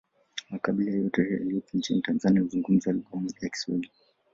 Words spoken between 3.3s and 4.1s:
ya kiswahili